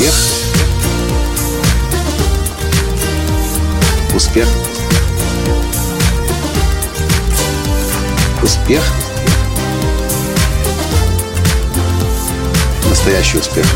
Успех. 0.00 0.14
Успех. 4.14 4.48
Успех. 8.42 8.82
Настоящий 12.88 13.36
успех. 13.36 13.66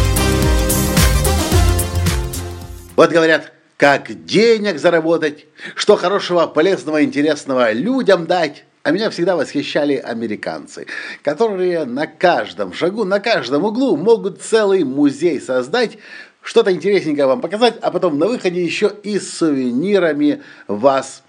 Вот 2.97 3.11
говорят, 3.11 3.53
как 3.77 4.25
денег 4.25 4.79
заработать, 4.79 5.45
что 5.75 5.97
хорошего, 5.97 6.47
полезного, 6.47 7.05
интересного 7.05 7.73
людям 7.73 8.25
дать. 8.25 8.65
А 8.85 8.91
меня 8.91 9.09
всегда 9.09 9.35
восхищали 9.35 9.95
американцы, 9.95 10.87
которые 11.23 11.87
на 11.87 12.07
каждом 12.07 12.75
шагу, 12.75 13.07
на 13.07 13.19
каждом 13.19 13.65
углу 13.65 13.97
могут 13.97 14.43
целый 14.43 14.85
музей 14.85 15.41
создать, 15.41 15.97
что-то 16.43 16.71
интересненькое 16.71 17.27
вам 17.27 17.41
показать, 17.41 17.79
а 17.81 17.91
потом 17.91 18.19
на 18.19 18.27
выходе 18.27 18.63
еще 18.63 18.93
и 19.03 19.19
с 19.19 19.39
сувенирами 19.39 20.43
вас 20.69 21.23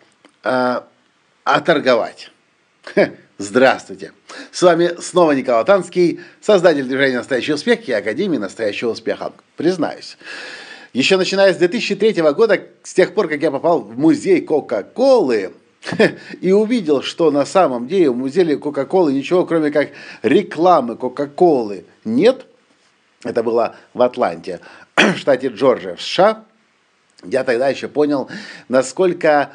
э, 0.44 0.82
оторговать. 1.46 2.30
Здравствуйте! 3.38 4.12
С 4.52 4.62
вами 4.62 4.92
снова 5.00 5.32
Николай 5.32 5.64
Танский, 5.64 6.20
создатель 6.42 6.84
движения 6.84 7.20
«Настоящий 7.20 7.54
успех» 7.54 7.88
и 7.88 7.94
Академии 7.94 8.38
«Настоящего 8.38 8.90
успеха». 8.90 9.32
Признаюсь, 9.56 10.18
еще 10.92 11.16
начиная 11.16 11.54
с 11.54 11.58
2003 11.58 12.22
года, 12.34 12.62
с 12.84 12.94
тех 12.94 13.14
пор, 13.14 13.30
как 13.30 13.42
я 13.42 13.50
попал 13.50 13.80
в 13.80 13.98
музей 13.98 14.42
Кока-Колы, 14.42 15.54
и 16.42 16.52
увидел, 16.52 17.02
что 17.02 17.32
на 17.32 17.46
самом 17.46 17.88
деле 17.88 18.10
в 18.10 18.18
музее 18.18 18.58
Кока-Колы 18.58 19.14
ничего, 19.14 19.46
кроме 19.46 19.72
как 19.72 19.90
рекламы 20.24 20.96
Кока-Колы, 20.96 21.86
нет. 22.04 22.46
Это 23.24 23.44
было 23.44 23.76
в 23.94 24.02
Атланте, 24.02 24.60
в 24.96 25.18
штате 25.18 25.48
Джорджия, 25.48 25.96
в 25.96 26.02
США. 26.02 26.44
Я 27.24 27.44
тогда 27.44 27.70
еще 27.70 27.88
понял, 27.88 28.30
насколько 28.68 29.52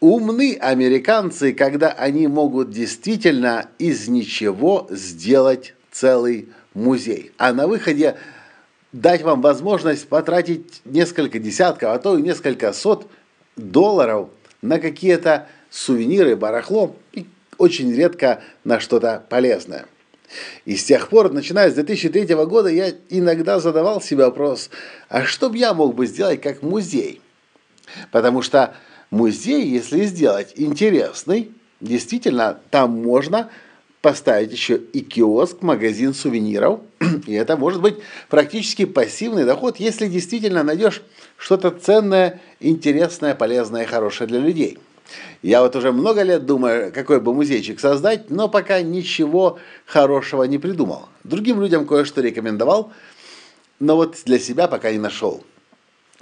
умны 0.00 0.58
американцы, 0.60 1.52
когда 1.52 1.90
они 1.90 2.26
могут 2.26 2.70
действительно 2.70 3.68
из 3.78 4.08
ничего 4.08 4.86
сделать 4.90 5.74
целый 5.90 6.48
музей. 6.74 7.32
А 7.38 7.52
на 7.52 7.66
выходе 7.66 8.16
дать 8.92 9.22
вам 9.22 9.40
возможность 9.40 10.08
потратить 10.08 10.80
несколько 10.84 11.38
десятков, 11.38 11.90
а 11.90 11.98
то 11.98 12.18
и 12.18 12.22
несколько 12.22 12.72
сот 12.72 13.08
долларов 13.56 14.30
на 14.62 14.78
какие-то 14.78 15.48
сувениры, 15.76 16.36
барахло 16.36 16.96
и 17.12 17.26
очень 17.58 17.94
редко 17.94 18.42
на 18.64 18.80
что-то 18.80 19.24
полезное. 19.28 19.86
И 20.64 20.74
с 20.74 20.84
тех 20.84 21.08
пор, 21.08 21.32
начиная 21.32 21.70
с 21.70 21.74
2003 21.74 22.34
года, 22.46 22.68
я 22.68 22.92
иногда 23.10 23.60
задавал 23.60 24.00
себе 24.00 24.24
вопрос, 24.24 24.70
а 25.08 25.24
что 25.24 25.50
бы 25.50 25.58
я 25.58 25.74
мог 25.74 25.94
бы 25.94 26.06
сделать 26.06 26.40
как 26.40 26.62
музей? 26.62 27.20
Потому 28.10 28.42
что 28.42 28.74
музей, 29.10 29.68
если 29.68 30.04
сделать 30.04 30.52
интересный, 30.56 31.52
действительно, 31.80 32.58
там 32.70 33.02
можно 33.02 33.50
поставить 34.00 34.52
еще 34.52 34.76
и 34.76 35.00
киоск, 35.00 35.62
магазин 35.62 36.14
сувениров. 36.14 36.80
И 37.26 37.34
это 37.34 37.56
может 37.56 37.80
быть 37.80 37.96
практически 38.28 38.84
пассивный 38.84 39.44
доход, 39.44 39.78
если 39.78 40.06
действительно 40.06 40.62
найдешь 40.62 41.02
что-то 41.36 41.70
ценное, 41.70 42.40
интересное, 42.60 43.34
полезное 43.34 43.82
и 43.82 43.86
хорошее 43.86 44.28
для 44.28 44.38
людей. 44.38 44.78
Я 45.42 45.62
вот 45.62 45.76
уже 45.76 45.92
много 45.92 46.22
лет 46.22 46.46
думаю, 46.46 46.92
какой 46.92 47.20
бы 47.20 47.32
музейчик 47.32 47.80
создать, 47.80 48.30
но 48.30 48.48
пока 48.48 48.82
ничего 48.82 49.58
хорошего 49.84 50.42
не 50.44 50.58
придумал. 50.58 51.08
Другим 51.24 51.60
людям 51.60 51.86
кое-что 51.86 52.20
рекомендовал, 52.20 52.92
но 53.78 53.96
вот 53.96 54.16
для 54.24 54.38
себя 54.38 54.68
пока 54.68 54.90
не 54.90 54.98
нашел. 54.98 55.44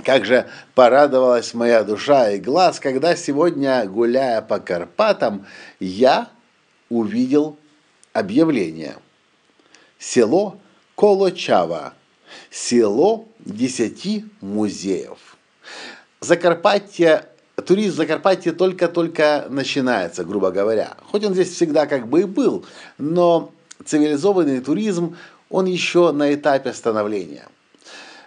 Как 0.03 0.25
же 0.25 0.49
порадовалась 0.75 1.55
моя 1.55 1.85
душа 1.85 2.31
и 2.31 2.39
глаз, 2.39 2.81
когда 2.81 3.15
сегодня, 3.15 3.85
гуляя 3.87 4.43
по 4.43 4.59
Карпатам, 4.59 5.47
я 5.79 6.29
увидел 6.89 7.57
объявление. 8.13 8.97
Село 9.99 10.59
Колочава. 10.97 11.95
Село 12.51 13.29
десяти 13.39 14.25
музеев. 14.41 15.37
Закарпатье 16.21 17.27
туризм 17.63 17.95
в 17.95 17.97
Закарпатье 17.97 18.53
только-только 18.53 19.47
начинается, 19.49 20.25
грубо 20.25 20.51
говоря. 20.51 20.97
Хоть 21.11 21.25
он 21.25 21.35
здесь 21.35 21.53
всегда 21.53 21.87
как 21.87 22.09
бы 22.09 22.23
и 22.23 22.25
был, 22.25 22.65
но 22.99 23.53
цивилизованный 23.85 24.61
туризм, 24.61 25.17
он 25.51 25.67
еще 25.67 26.13
на 26.13 26.35
этапе 26.35 26.73
становления. 26.73 27.47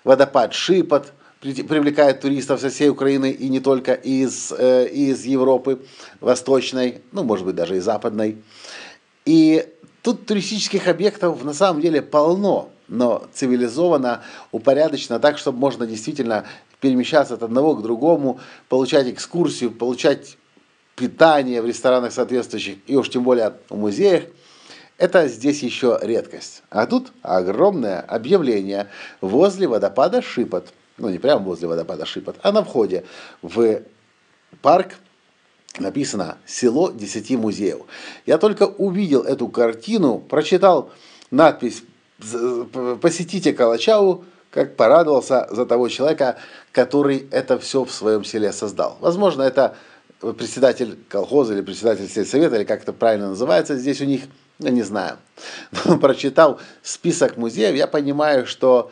Водопад 0.04 0.54
Шипот 0.54 1.14
привлекает 1.42 2.22
туристов 2.22 2.62
со 2.62 2.70
всей 2.70 2.90
Украины 2.90 3.32
и 3.32 3.50
не 3.50 3.60
только 3.60 3.94
из, 3.94 4.52
э, 4.58 4.88
из 4.88 5.26
Европы 5.26 5.82
Восточной, 6.20 7.02
ну, 7.12 7.24
может 7.24 7.46
быть, 7.46 7.56
даже 7.56 7.78
и 7.78 7.80
Западной. 7.80 8.38
И 9.26 9.68
тут 10.02 10.26
туристических 10.26 10.88
объектов 10.88 11.44
на 11.44 11.54
самом 11.54 11.82
деле 11.82 12.02
полно, 12.02 12.70
но 12.88 13.28
цивилизованно, 13.34 14.24
упорядочено 14.52 15.20
так, 15.20 15.38
чтобы 15.38 15.60
можно 15.60 15.86
действительно 15.86 16.46
перемещаться 16.80 17.36
от 17.36 17.44
одного 17.44 17.76
к 17.76 17.82
другому, 17.82 18.40
получать 18.70 19.08
экскурсию, 19.08 19.72
получать 19.72 20.38
питание 20.96 21.62
в 21.62 21.66
ресторанах 21.66 22.12
соответствующих, 22.12 22.78
и 22.88 22.96
уж 22.96 23.10
тем 23.10 23.24
более 23.24 23.54
в 23.70 23.78
музеях, 23.78 24.24
это 24.98 25.28
здесь 25.28 25.62
еще 25.62 26.00
редкость. 26.02 26.64
А 26.70 26.88
тут 26.88 27.12
огромное 27.22 28.02
объявление 28.02 28.88
возле 29.22 29.68
водопада 29.68 30.22
Шипот. 30.22 30.74
Ну, 30.98 31.10
не 31.10 31.20
прямо 31.20 31.44
возле 31.44 31.68
водопада 31.68 32.06
Шипот, 32.06 32.38
а 32.42 32.52
на 32.52 32.64
входе 32.64 33.06
в 33.44 33.82
парк 34.64 34.96
написано 35.78 36.40
«Село 36.48 36.92
десяти 36.92 37.38
музеев». 37.38 37.82
Я 38.26 38.40
только 38.40 38.64
увидел 38.64 39.22
эту 39.22 39.48
картину, 39.50 40.18
прочитал 40.18 40.92
надпись 41.30 41.84
«Посетите 43.02 43.54
Калачаву», 43.54 44.26
как 44.52 44.76
порадовался 44.76 45.48
за 45.52 45.66
того 45.66 45.90
человека, 45.90 46.38
который 46.72 47.28
это 47.32 47.60
все 47.60 47.84
в 47.84 47.92
своем 47.92 48.24
селе 48.24 48.52
создал. 48.52 48.98
Возможно, 49.02 49.42
это 49.44 49.76
председатель 50.20 50.98
колхоза 51.10 51.54
или 51.54 51.62
председатель 51.62 52.10
сельсовета, 52.10 52.56
или 52.56 52.64
как 52.64 52.82
это 52.84 52.94
правильно 52.94 53.30
называется 53.30 53.78
здесь 53.78 54.02
у 54.02 54.06
них, 54.06 54.24
я 54.60 54.72
не 54.72 54.84
знаю. 54.84 55.18
Но 55.86 55.98
прочитав 55.98 56.62
список 56.82 57.38
музеев, 57.38 57.76
я 57.76 57.88
понимаю, 57.88 58.46
что 58.48 58.92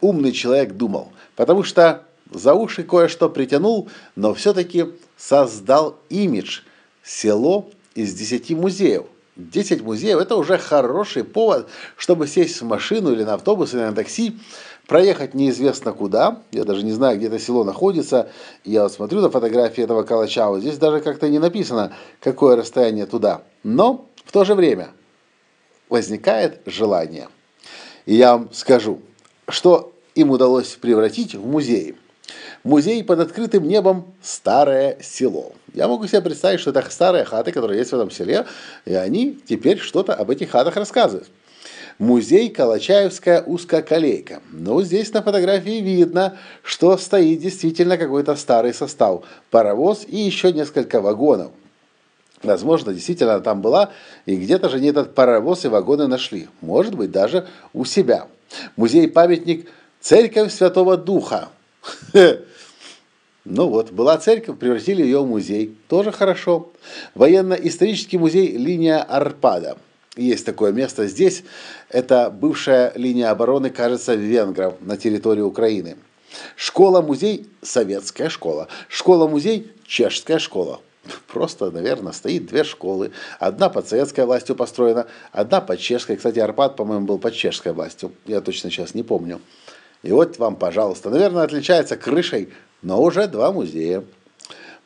умный 0.00 0.32
человек 0.32 0.72
думал. 0.72 1.12
Потому 1.36 1.62
что 1.62 2.04
за 2.30 2.54
уши 2.54 2.84
кое-что 2.84 3.28
притянул, 3.28 3.88
но 4.14 4.34
все-таки 4.34 4.86
создал 5.16 5.98
имидж 6.08 6.60
село 7.02 7.70
из 7.94 8.14
10 8.14 8.50
музеев. 8.50 9.04
10 9.48 9.82
музеев– 9.82 10.18
это 10.20 10.36
уже 10.36 10.58
хороший 10.58 11.24
повод, 11.24 11.68
чтобы 11.96 12.26
сесть 12.26 12.60
в 12.60 12.64
машину 12.64 13.12
или 13.12 13.24
на 13.24 13.34
автобус 13.34 13.72
или 13.74 13.80
на 13.80 13.94
такси, 13.94 14.38
проехать 14.86 15.34
неизвестно 15.34 15.92
куда, 15.92 16.42
я 16.50 16.64
даже 16.64 16.82
не 16.82 16.92
знаю, 16.92 17.16
где 17.16 17.28
это 17.28 17.38
село 17.38 17.64
находится, 17.64 18.30
я 18.64 18.82
вот 18.82 18.92
смотрю 18.92 19.20
на 19.20 19.30
фотографии 19.30 19.84
этого 19.84 20.02
Калачава, 20.02 20.60
здесь 20.60 20.78
даже 20.78 21.00
как-то 21.00 21.28
не 21.28 21.38
написано, 21.38 21.92
какое 22.20 22.56
расстояние 22.56 23.06
туда, 23.06 23.42
но 23.62 24.06
в 24.24 24.32
то 24.32 24.44
же 24.44 24.54
время 24.54 24.90
возникает 25.88 26.60
желание. 26.66 27.28
И 28.06 28.14
я 28.14 28.32
вам 28.32 28.52
скажу, 28.52 29.00
что 29.48 29.92
им 30.14 30.30
удалось 30.30 30.70
превратить 30.70 31.34
в 31.34 31.46
музей. 31.46 31.96
Музей 32.64 33.02
под 33.04 33.20
открытым 33.20 33.66
небом 33.66 34.12
«Старое 34.22 34.98
село». 35.00 35.52
Я 35.74 35.88
могу 35.88 36.06
себе 36.06 36.20
представить, 36.20 36.60
что 36.60 36.70
это 36.70 36.84
старые 36.90 37.24
хаты, 37.24 37.52
которые 37.52 37.78
есть 37.78 37.92
в 37.92 37.94
этом 37.94 38.10
селе, 38.10 38.46
и 38.84 38.94
они 38.94 39.38
теперь 39.48 39.78
что-то 39.78 40.14
об 40.14 40.30
этих 40.30 40.50
хатах 40.50 40.76
рассказывают. 40.76 41.28
Музей 41.98 42.48
Калачаевская 42.48 43.42
узкоколейка. 43.42 44.40
Ну, 44.50 44.80
здесь 44.82 45.12
на 45.12 45.22
фотографии 45.22 45.80
видно, 45.80 46.38
что 46.62 46.96
стоит 46.96 47.40
действительно 47.40 47.98
какой-то 47.98 48.36
старый 48.36 48.72
состав. 48.72 49.24
Паровоз 49.50 50.06
и 50.08 50.16
еще 50.16 50.50
несколько 50.50 51.02
вагонов. 51.02 51.52
Возможно, 52.42 52.94
действительно 52.94 53.34
она 53.34 53.42
там 53.42 53.60
была, 53.60 53.90
и 54.24 54.34
где-то 54.36 54.70
же 54.70 54.78
они 54.78 54.88
этот 54.88 55.14
паровоз 55.14 55.66
и 55.66 55.68
вагоны 55.68 56.06
нашли. 56.06 56.48
Может 56.62 56.94
быть, 56.94 57.10
даже 57.10 57.46
у 57.74 57.84
себя. 57.84 58.28
Музей-памятник 58.76 59.68
Церковь 60.00 60.52
Святого 60.54 60.96
Духа. 60.96 61.50
Ну 63.46 63.68
вот, 63.68 63.90
была 63.90 64.18
церковь, 64.18 64.58
превратили 64.58 65.02
ее 65.02 65.22
в 65.22 65.26
музей. 65.26 65.74
Тоже 65.88 66.12
хорошо. 66.12 66.70
Военно-исторический 67.14 68.18
музей 68.18 68.54
«Линия 68.56 69.02
Арпада». 69.02 69.78
Есть 70.14 70.44
такое 70.44 70.72
место 70.72 71.06
здесь. 71.06 71.42
Это 71.88 72.30
бывшая 72.30 72.92
линия 72.96 73.30
обороны, 73.30 73.70
кажется, 73.70 74.14
венгров 74.14 74.74
на 74.80 74.96
территории 74.98 75.40
Украины. 75.40 75.96
Школа-музей– 76.56 77.48
советская 77.62 78.28
школа. 78.28 78.68
Школа-музей– 78.88 79.72
чешская 79.86 80.38
школа. 80.38 80.80
Просто, 81.26 81.70
наверное, 81.70 82.12
стоит 82.12 82.46
две 82.46 82.64
школы. 82.64 83.12
Одна 83.38 83.68
под 83.68 83.88
советской 83.88 84.26
властью 84.26 84.56
построена, 84.56 85.06
одна 85.32 85.60
под 85.60 85.80
чешской. 85.80 86.16
Кстати, 86.16 86.38
Арпад, 86.38 86.76
по-моему, 86.76 87.06
был 87.06 87.18
под 87.18 87.34
чешской 87.34 87.72
властью. 87.72 88.12
Я 88.26 88.40
точно 88.40 88.70
сейчас 88.70 88.94
не 88.94 89.02
помню. 89.02 89.40
И 90.02 90.12
вот 90.12 90.38
вам, 90.38 90.56
пожалуйста, 90.56 91.10
наверное, 91.10 91.42
отличается 91.42 91.96
крышей, 91.96 92.48
но 92.82 93.02
уже 93.02 93.26
два 93.28 93.52
музея. 93.52 94.04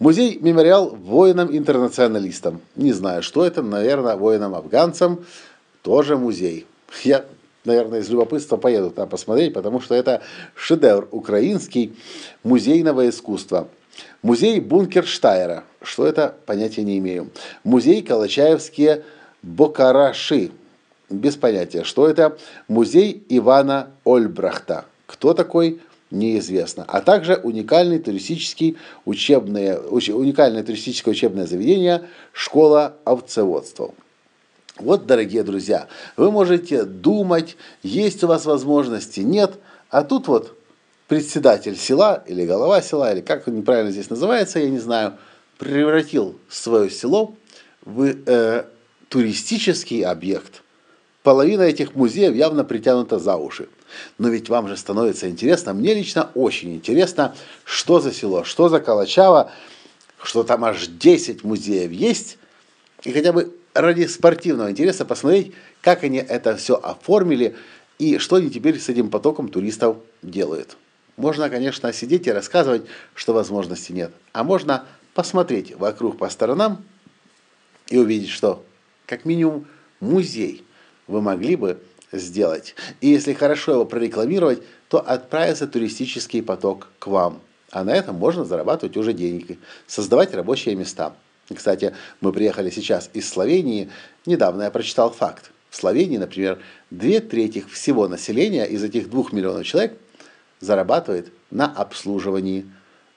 Музей-мемориал 0.01 0.91
воинам-интернационалистам. 0.97 2.61
Не 2.75 2.93
знаю, 2.93 3.23
что 3.23 3.47
это, 3.47 3.63
наверное, 3.63 4.17
воинам-афганцам. 4.17 5.25
Тоже 5.83 6.17
музей. 6.17 6.67
Я, 7.05 7.25
наверное, 7.65 8.01
из 8.01 8.11
любопытства 8.11 8.57
поеду 8.57 8.91
там 8.91 9.09
посмотреть, 9.09 9.55
потому 9.55 9.81
что 9.81 9.95
это 9.95 10.23
шедевр 10.57 11.07
украинский 11.13 11.95
музейного 12.43 13.09
искусства. 13.09 13.69
Музей 14.23 14.59
Бункерштайера. 14.59 15.63
Что 15.81 16.07
это, 16.07 16.35
понятия 16.47 16.83
не 16.83 16.99
имею. 16.99 17.31
Музей 17.63 18.03
Калачаевские 18.03 19.05
Бокараши. 19.43 20.51
Без 21.09 21.37
понятия, 21.37 21.85
что 21.85 22.09
это. 22.09 22.37
Музей 22.67 23.25
Ивана 23.29 23.91
Ольбрахта. 24.05 24.87
Кто 25.15 25.33
такой? 25.33 25.81
неизвестно, 26.11 26.85
а 26.87 27.01
также 27.01 27.35
уникальный 27.35 27.99
туристический 27.99 28.77
учебное, 29.05 29.81
уч, 29.81 30.11
уникальное 30.11 30.63
туристическое 30.63 31.13
учебное 31.13 31.47
заведение 31.47 32.09
«Школа 32.33 32.95
овцеводства». 33.05 33.95
Вот, 34.77 35.07
дорогие 35.07 35.43
друзья, 35.43 35.89
вы 36.17 36.31
можете 36.31 36.85
думать, 36.85 37.57
есть 37.83 38.23
у 38.23 38.29
вас 38.29 38.45
возможности, 38.45 39.21
нет, 39.21 39.55
а 39.91 40.05
тут 40.05 40.29
вот 40.29 40.57
председатель 41.09 41.77
села 41.77 42.23
или 42.29 42.47
голова 42.47 42.81
села, 42.81 43.13
или 43.13 43.21
как 43.21 43.49
он 43.49 43.57
неправильно 43.57 43.91
здесь 43.91 44.11
называется, 44.11 44.61
я 44.61 44.71
не 44.71 44.79
знаю, 44.79 45.15
превратил 45.59 46.39
свое 46.49 46.91
село 46.91 47.35
в 47.85 48.05
э, 48.05 48.65
туристический 49.09 50.05
объект. 50.05 50.63
Половина 51.25 51.63
этих 51.63 51.97
музеев 51.97 52.37
явно 52.37 52.63
притянута 52.63 53.19
за 53.19 53.37
уши. 53.37 53.69
Но 54.19 54.29
ведь 54.29 54.49
вам 54.49 54.69
же 54.69 54.77
становится 54.77 55.29
интересно, 55.29 55.75
мне 55.75 55.95
лично 55.95 56.31
очень 56.35 56.75
интересно, 56.75 57.35
что 57.65 58.01
за 58.01 58.13
село, 58.13 58.45
что 58.45 58.69
за 58.69 58.81
Калачава, 58.81 59.53
что 60.23 60.43
там 60.43 60.65
аж 60.65 60.87
10 60.87 61.45
музеев 61.45 61.91
есть, 61.91 62.39
и 63.03 63.13
хотя 63.13 63.33
бы 63.33 63.55
ради 63.75 64.07
спортивного 64.07 64.71
интереса 64.71 65.05
посмотреть, 65.05 65.53
как 65.81 66.05
они 66.05 66.19
это 66.19 66.57
все 66.57 66.75
оформили 66.75 67.57
и 67.99 68.19
что 68.19 68.37
они 68.37 68.51
теперь 68.51 68.79
с 68.79 68.89
этим 68.89 69.11
потоком 69.11 69.49
туристов 69.49 69.99
делают. 70.23 70.77
Можно, 71.17 71.49
конечно, 71.49 71.93
сидеть 71.93 72.27
и 72.27 72.33
рассказывать, 72.33 72.83
что 73.15 73.35
возможности 73.35 73.93
нет, 73.93 74.13
а 74.33 74.43
можно 74.43 74.87
посмотреть 75.15 75.77
вокруг 75.77 76.19
по 76.19 76.29
сторонам 76.29 76.85
и 77.89 77.99
увидеть, 77.99 78.31
что 78.31 78.65
как 79.07 79.25
минимум 79.25 79.67
музей 80.01 80.65
вы 81.07 81.21
могли 81.21 81.57
бы 81.57 81.79
сделать. 82.15 82.75
И 83.01 83.09
если 83.09 83.33
хорошо 83.33 83.73
его 83.73 83.85
прорекламировать, 83.85 84.63
то 84.89 84.99
отправится 84.99 85.67
туристический 85.67 86.43
поток 86.43 86.89
к 86.99 87.07
вам. 87.07 87.41
А 87.71 87.85
на 87.85 87.95
этом 87.95 88.17
можно 88.17 88.45
зарабатывать 88.45 88.97
уже 88.97 89.13
деньги, 89.13 89.59
создавать 89.87 90.35
рабочие 90.35 90.75
места. 90.75 91.15
Кстати, 91.53 91.95
мы 92.21 92.33
приехали 92.33 92.71
сейчас 92.71 93.11
из 93.13 93.29
Словении. 93.29 93.91
Недавно 94.27 94.63
я 94.63 94.71
прочитал 94.71 95.11
факт. 95.11 95.51
В 95.71 95.77
Словении, 95.77 96.19
например, 96.19 96.61
две 96.91 97.21
трети 97.21 97.65
всего 97.69 98.07
населения 98.07 98.65
из 98.65 98.85
этих 98.85 99.11
двух 99.11 99.33
миллионов 99.33 99.67
человек 99.67 99.99
зарабатывает 100.61 101.33
на 101.51 101.67
обслуживании, 101.67 102.65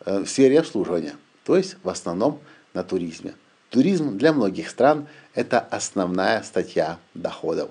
э, 0.06 0.20
в 0.20 0.28
сфере 0.28 0.60
обслуживания, 0.60 1.16
то 1.46 1.56
есть 1.56 1.78
в 1.84 1.90
основном 1.90 2.40
на 2.74 2.84
туризме. 2.84 3.36
Туризм 3.70 4.18
для 4.18 4.34
многих 4.34 4.70
стран– 4.70 5.08
это 5.36 5.60
основная 5.60 6.42
статья 6.42 6.98
доходов. 7.14 7.70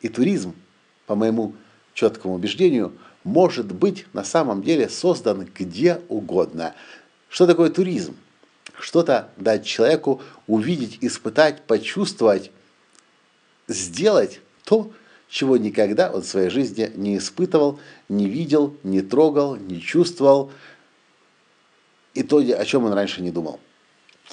И 0.00 0.08
туризм, 0.08 0.54
по 1.06 1.14
моему 1.14 1.54
четкому 1.94 2.34
убеждению, 2.34 2.92
может 3.24 3.66
быть 3.72 4.06
на 4.12 4.24
самом 4.24 4.62
деле 4.62 4.88
создан 4.88 5.48
где 5.54 6.00
угодно. 6.08 6.74
Что 7.28 7.46
такое 7.46 7.70
туризм? 7.70 8.16
Что-то 8.78 9.30
дать 9.36 9.66
человеку 9.66 10.22
увидеть, 10.46 10.98
испытать, 11.00 11.62
почувствовать, 11.62 12.52
сделать 13.66 14.40
то, 14.64 14.92
чего 15.28 15.56
никогда 15.56 16.10
он 16.10 16.22
в 16.22 16.26
своей 16.26 16.48
жизни 16.48 16.90
не 16.94 17.18
испытывал, 17.18 17.80
не 18.08 18.28
видел, 18.28 18.76
не 18.82 19.02
трогал, 19.02 19.56
не 19.56 19.80
чувствовал, 19.80 20.50
и 22.14 22.22
то, 22.22 22.38
о 22.38 22.64
чем 22.64 22.84
он 22.84 22.92
раньше 22.92 23.20
не 23.20 23.30
думал. 23.30 23.60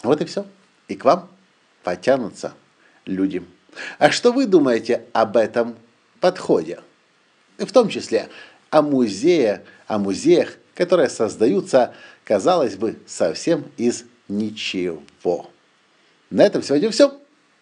Вот 0.03 0.21
и 0.21 0.25
все. 0.25 0.45
И 0.87 0.95
к 0.95 1.03
вам 1.05 1.29
потянутся 1.83 2.53
люди. 3.05 3.43
А 3.99 4.11
что 4.11 4.31
вы 4.31 4.45
думаете 4.45 5.03
об 5.13 5.37
этом 5.37 5.75
подходе? 6.19 6.79
В 7.57 7.71
том 7.71 7.89
числе 7.89 8.29
о 8.69 8.81
музее, 8.81 9.63
о 9.87 9.97
музеях, 9.97 10.57
которые 10.73 11.09
создаются, 11.09 11.93
казалось 12.23 12.75
бы, 12.75 12.97
совсем 13.07 13.65
из 13.77 14.03
ничего. 14.27 15.49
На 16.29 16.43
этом 16.43 16.63
сегодня 16.63 16.89
все. 16.89 17.17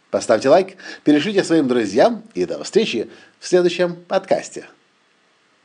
Поставьте 0.10 0.50
лайк, 0.50 0.78
перешлите 1.04 1.44
своим 1.44 1.68
друзьям 1.68 2.24
и 2.34 2.46
до 2.46 2.64
встречи 2.64 3.10
в 3.40 3.48
следующем 3.48 3.96
подкасте. 3.96 4.66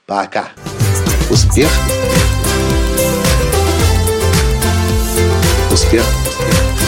Пока. 0.06 0.48
Успех. 1.30 1.68
Успех. 5.70 6.04
Успех. 6.04 6.87